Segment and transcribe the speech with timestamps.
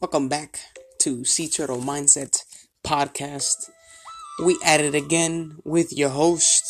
[0.00, 0.60] Welcome back
[1.00, 2.44] to Sea Turtle Mindset
[2.82, 3.68] Podcast.
[4.42, 6.64] We at it again with your host,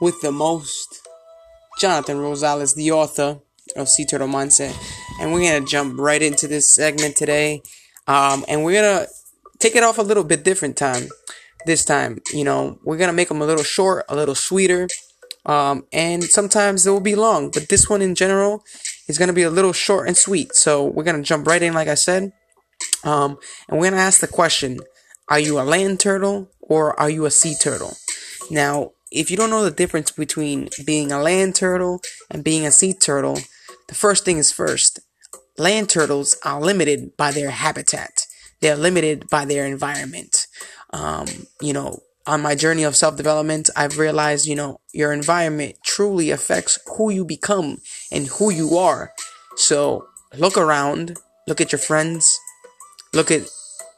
[0.00, 1.00] with the most,
[1.80, 3.40] Jonathan Rosales, the author
[3.74, 4.72] of Sea Turtle Mindset.
[5.20, 7.60] And we're going to jump right into this segment today.
[8.06, 9.12] Um, and we're going to
[9.58, 11.08] take it off a little bit different time.
[11.66, 14.86] This time, you know, we're going to make them a little short, a little sweeter.
[15.48, 18.62] Um, and sometimes it will be long, but this one in general
[19.08, 20.54] is going to be a little short and sweet.
[20.54, 22.32] So we're going to jump right in, like I said.
[23.02, 24.78] Um, and we're going to ask the question,
[25.28, 27.96] are you a land turtle or are you a sea turtle?
[28.50, 32.70] Now, if you don't know the difference between being a land turtle and being a
[32.70, 33.38] sea turtle,
[33.88, 35.00] the first thing is first.
[35.56, 38.26] Land turtles are limited by their habitat.
[38.60, 40.46] They're limited by their environment.
[40.92, 41.26] Um,
[41.60, 46.30] you know, on my journey of self development, I've realized, you know, your environment truly
[46.30, 47.80] affects who you become
[48.12, 49.12] and who you are.
[49.56, 52.38] So look around, look at your friends,
[53.14, 53.48] look at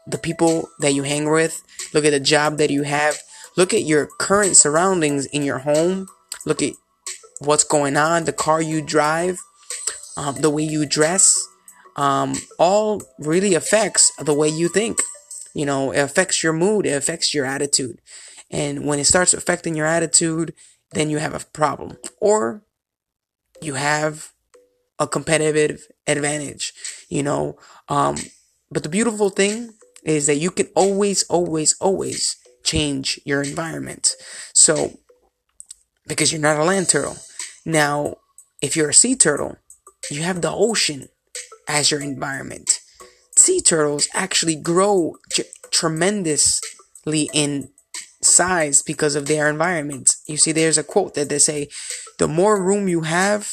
[0.07, 1.61] the people that you hang with,
[1.93, 3.19] look at the job that you have,
[3.57, 6.07] look at your current surroundings in your home,
[6.47, 6.75] look at
[7.41, 9.41] what's going on, the car you drive,
[10.17, 11.49] um, the way you dress,
[11.97, 15.01] um, all really affects the way you think.
[15.53, 18.01] You know, it affects your mood, it affects your attitude.
[18.51, 20.55] And when it starts affecting your attitude,
[20.93, 21.97] then you have a problem.
[22.21, 22.63] Or
[23.63, 24.33] you have
[24.99, 26.73] a competitive advantage,
[27.09, 27.59] you know.
[27.89, 28.17] Um,
[28.71, 34.15] but the beautiful thing is that you can always, always, always change your environment.
[34.53, 34.99] So,
[36.07, 37.17] because you're not a land turtle.
[37.65, 38.17] Now,
[38.61, 39.57] if you're a sea turtle,
[40.11, 41.09] you have the ocean
[41.69, 42.81] as your environment.
[43.37, 47.71] Sea turtles actually grow j- tremendously in
[48.23, 50.17] size because of their environment.
[50.27, 51.69] You see, there's a quote that they say,
[52.19, 53.53] the more room you have,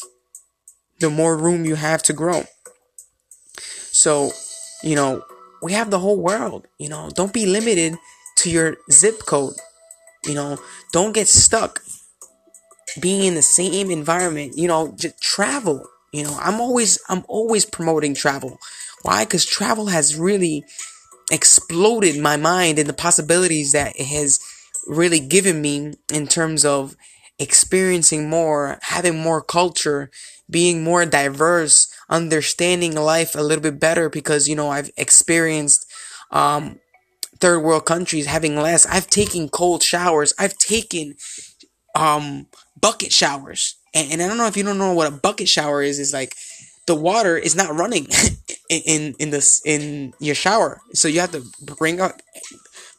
[0.99, 2.43] the more room you have to grow.
[3.91, 4.31] So,
[4.83, 5.23] you know,
[5.61, 7.95] we have the whole world, you know, don't be limited
[8.37, 9.55] to your zip code.
[10.25, 10.57] You know,
[10.91, 11.81] don't get stuck
[12.99, 15.87] being in the same environment, you know, just travel.
[16.11, 18.59] You know, I'm always I'm always promoting travel.
[19.03, 19.25] Why?
[19.25, 20.63] Cuz travel has really
[21.31, 24.39] exploded my mind and the possibilities that it has
[24.87, 26.95] really given me in terms of
[27.39, 30.09] experiencing more, having more culture,
[30.49, 35.85] being more diverse, understanding life a little bit better because, you know, I've experienced,
[36.31, 36.79] um,
[37.39, 38.85] third world countries having less.
[38.87, 40.33] I've taken cold showers.
[40.39, 41.15] I've taken,
[41.95, 42.47] um,
[42.79, 43.75] bucket showers.
[43.93, 45.99] And, and I don't know if you don't know what a bucket shower is.
[45.99, 46.35] Is like
[46.85, 48.07] the water is not running
[48.69, 50.81] in, in, this, in your shower.
[50.93, 51.43] So you have to
[51.77, 52.13] bring a,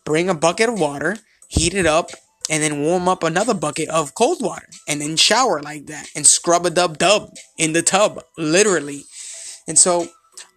[0.04, 1.16] bring a bucket of water,
[1.48, 2.10] heat it up,
[2.50, 6.26] and then warm up another bucket of cold water and then shower like that and
[6.26, 9.02] scrub a dub dub in the tub, literally.
[9.66, 10.08] And so,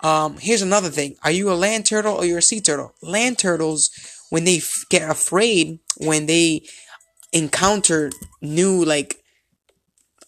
[0.01, 1.15] um, here's another thing.
[1.23, 2.93] Are you a land turtle or you're a sea turtle?
[3.01, 3.89] Land turtles,
[4.29, 6.61] when they f- get afraid, when they
[7.33, 9.21] encounter new, like,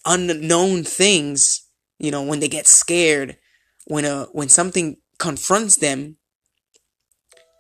[0.06, 1.66] unknown things,
[1.98, 3.38] you know, when they get scared,
[3.86, 6.18] when a, when something confronts them,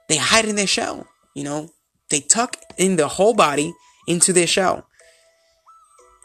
[0.09, 1.69] they hide in their shell, you know,
[2.13, 3.73] they tuck in the whole body
[4.07, 4.87] into their shell.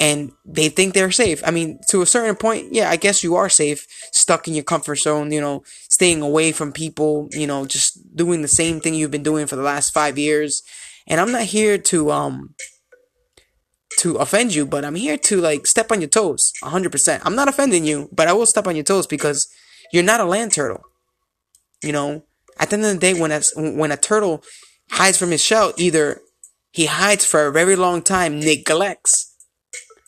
[0.00, 1.42] And they think they're safe.
[1.44, 4.62] I mean, to a certain point, yeah, I guess you are safe, stuck in your
[4.62, 8.94] comfort zone, you know, staying away from people, you know, just doing the same thing
[8.94, 10.62] you've been doing for the last five years.
[11.08, 12.54] And I'm not here to, um,
[13.98, 17.22] to offend you, but I'm here to like step on your toes 100%.
[17.24, 19.48] I'm not offending you, but I will step on your toes because
[19.92, 20.82] you're not a land turtle.
[21.82, 22.22] You know,
[22.60, 24.44] at the end of the day, when a, when a turtle
[24.90, 26.20] hides from his shell, either
[26.72, 29.34] he hides for a very long time, neglects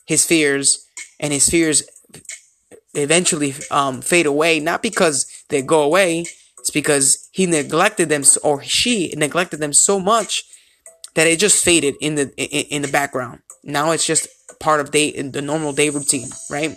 [0.06, 0.86] his fears,
[1.18, 1.82] and his fears
[2.94, 4.60] eventually um, fade away.
[4.60, 6.26] Not because they go away,
[6.58, 10.44] it's because he neglected them or she neglected them so much
[11.14, 13.40] that it just faded in the in, in the background.
[13.64, 14.28] Now it's just
[14.60, 16.76] part of day the normal day routine, right?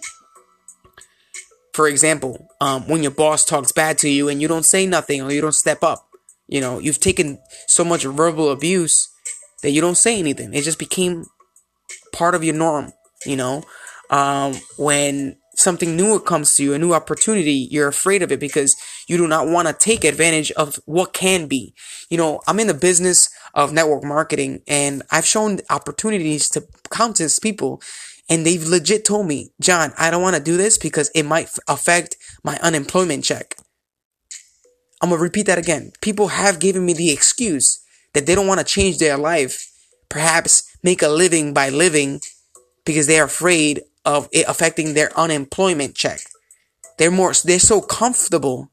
[1.74, 5.22] For example, um, when your boss talks bad to you and you don't say nothing
[5.22, 6.08] or you don't step up,
[6.48, 9.10] you know, you've taken so much verbal abuse
[9.62, 10.54] that you don't say anything.
[10.54, 11.26] It just became
[12.12, 12.94] part of your norm,
[13.26, 13.64] you know?
[14.10, 18.76] Um, when something new comes to you, a new opportunity, you're afraid of it because
[19.08, 21.74] you do not want to take advantage of what can be.
[22.10, 27.40] You know, I'm in the business of network marketing and I've shown opportunities to countless
[27.40, 27.82] people
[28.30, 31.50] and they've legit told me, John, I don't want to do this because it might
[31.68, 33.58] affect my unemployment check.
[35.04, 35.92] I'm to repeat that again.
[36.00, 37.84] People have given me the excuse
[38.14, 39.70] that they don't want to change their life,
[40.08, 42.22] perhaps make a living by living
[42.86, 46.22] because they're afraid of it affecting their unemployment check.
[46.98, 48.72] They're more, they're so comfortable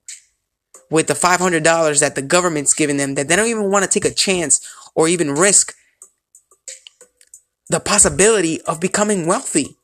[0.89, 4.09] with the $500 that the government's giving them that they don't even want to take
[4.09, 4.61] a chance
[4.95, 5.75] or even risk
[7.69, 9.77] the possibility of becoming wealthy.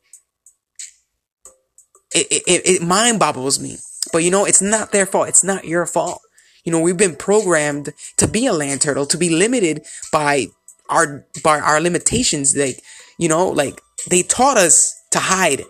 [2.14, 3.78] It, it, it mind boggles me.
[4.12, 5.28] But you know, it's not their fault.
[5.28, 6.20] It's not your fault.
[6.67, 10.49] You know, we've been programmed to be a land turtle, to be limited by
[10.91, 12.57] our by our limitations.
[12.57, 12.83] Like,
[13.19, 13.81] you know, like
[14.11, 15.63] they taught us to hide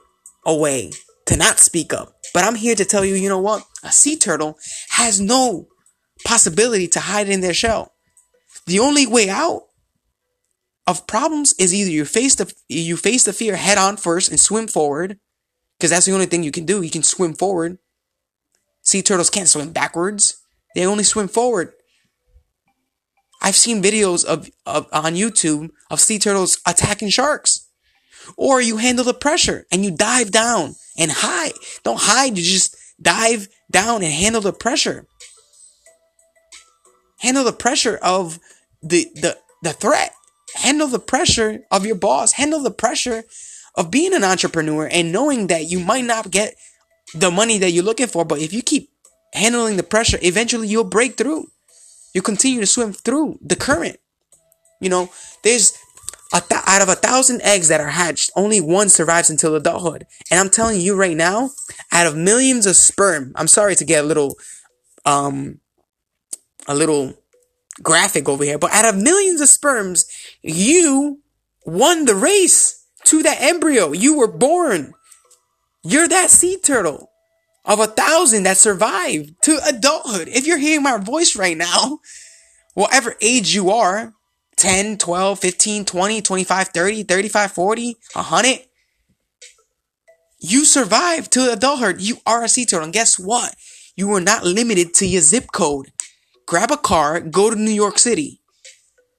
[0.47, 0.93] away,
[1.27, 2.15] to not speak up.
[2.33, 3.65] But I'm here to tell you, you know what?
[3.85, 4.59] A sea turtle
[4.89, 5.69] has no
[6.25, 7.93] possibility to hide in their shell.
[8.65, 9.65] The only way out
[10.87, 14.41] of problems is either you face the you face the fear head on first and
[14.41, 15.19] swim forward,
[15.79, 16.81] because that's the only thing you can do.
[16.81, 17.77] You can swim forward.
[18.81, 20.39] Sea turtles can't swim backwards;
[20.77, 21.73] they only swim forward.
[23.43, 27.69] I've seen videos of, of on YouTube of sea turtles attacking sharks,
[28.37, 31.55] or you handle the pressure and you dive down and hide.
[31.83, 35.07] Don't hide; you just dive down and handle the pressure.
[37.21, 38.39] Handle the pressure of
[38.83, 40.13] the the the threat
[40.57, 43.25] handle the pressure of your boss, handle the pressure
[43.75, 46.55] of being an entrepreneur and knowing that you might not get
[47.15, 48.91] the money that you're looking for, but if you keep
[49.37, 51.47] handling the pressure, eventually you'll break through.
[52.15, 53.99] You continue to swim through the current.
[54.81, 55.11] You know,
[55.43, 55.77] there's
[56.33, 60.07] a th- out of a thousand eggs that are hatched, only one survives until adulthood.
[60.31, 61.51] And I'm telling you right now,
[61.93, 64.37] out of millions of sperm, I'm sorry to get a little,
[65.05, 65.61] um,
[66.67, 67.15] a little
[67.83, 70.07] graphic over here, but out of millions of sperms,
[70.43, 71.21] you
[71.65, 73.93] won the race to that embryo.
[73.93, 74.95] You were born.
[75.85, 77.11] You're that sea turtle
[77.67, 80.29] of a thousand that survived to adulthood.
[80.29, 81.99] If you're hearing my voice right now,
[82.75, 84.13] whatever age you are,
[84.57, 88.59] 10, 12, 15, 20, 25, 30, 35, 40, 100,
[90.39, 92.01] you survived to adulthood.
[92.01, 92.85] You are a sea turtle.
[92.85, 93.55] And guess what?
[93.97, 95.91] You are not limited to your zip code
[96.47, 98.41] grab a car, go to New York City.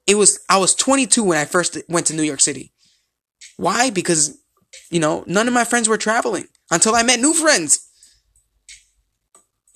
[0.08, 2.72] It was, I was 22 when I first went to New York City.
[3.58, 3.90] Why?
[3.90, 4.38] Because,
[4.90, 7.87] you know, none of my friends were traveling until I met new friends.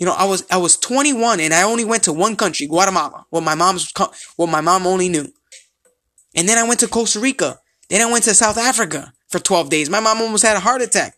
[0.01, 3.27] You know, I was, I was 21 and I only went to one country, Guatemala,
[3.29, 3.93] what my mom's,
[4.35, 5.31] what my mom only knew.
[6.35, 7.59] And then I went to Costa Rica.
[7.87, 9.91] Then I went to South Africa for 12 days.
[9.91, 11.17] My mom almost had a heart attack.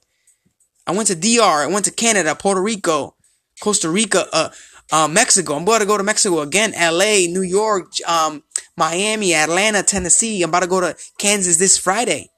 [0.85, 1.63] I went to DR.
[1.63, 3.15] I went to Canada, Puerto Rico,
[3.61, 4.49] Costa Rica, uh,
[4.91, 5.55] uh, Mexico.
[5.55, 6.73] I'm about to go to Mexico again.
[6.77, 8.43] LA, New York, um,
[8.75, 10.43] Miami, Atlanta, Tennessee.
[10.43, 12.31] I'm about to go to Kansas this Friday.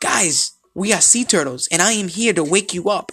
[0.00, 3.12] Guys, we are sea turtles, and I am here to wake you up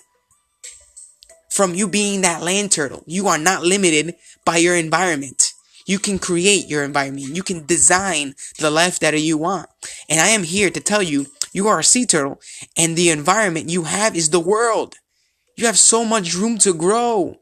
[1.51, 3.03] from you being that land turtle.
[3.06, 4.15] You are not limited
[4.45, 5.53] by your environment.
[5.86, 7.36] You can create your environment.
[7.36, 9.69] You can design the life that you want.
[10.09, 12.39] And I am here to tell you, you are a sea turtle,
[12.77, 14.95] and the environment you have is the world.
[15.57, 17.42] You have so much room to grow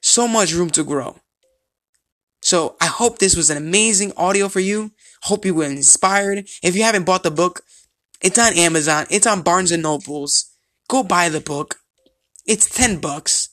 [0.00, 1.16] so much room to grow.
[2.40, 4.92] So I hope this was an amazing audio for you.
[5.22, 6.48] Hope you were inspired.
[6.62, 7.62] If you haven't bought the book,
[8.22, 9.06] it's on Amazon.
[9.10, 10.52] It's on Barnes and Nobles.
[10.88, 11.77] Go buy the book.
[12.48, 13.50] It's 10 bucks.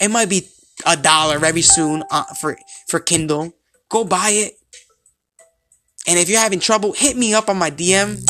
[0.00, 0.48] It might be
[0.86, 2.56] a dollar very soon uh, for,
[2.86, 3.52] for Kindle.
[3.88, 4.54] Go buy it.
[6.06, 8.22] And if you're having trouble, hit me up on my DM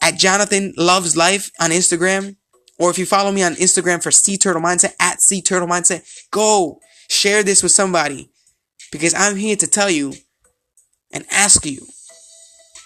[0.00, 2.36] at Jonathan Loves Life on Instagram.
[2.78, 6.06] Or if you follow me on Instagram for Sea Turtle Mindset at Sea Turtle Mindset,
[6.30, 6.78] go
[7.10, 8.30] share this with somebody
[8.92, 10.14] because I'm here to tell you
[11.10, 11.86] and ask you,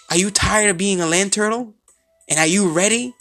[0.09, 1.75] are you tired of being a land turtle?
[2.27, 3.13] And are you ready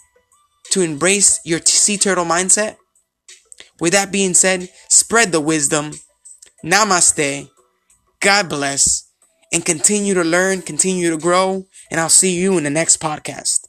[0.70, 2.76] to embrace your sea turtle mindset?
[3.80, 5.92] With that being said, spread the wisdom.
[6.64, 7.48] Namaste.
[8.20, 9.08] God bless.
[9.52, 11.66] And continue to learn, continue to grow.
[11.90, 13.59] And I'll see you in the next podcast.